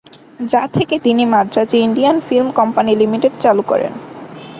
[0.45, 3.93] যা থেকে তিনি মাদ্রাজে "ইন্ডিয়ান ফিল্ম কোম্পানি লিমিটেড" চালু করেন।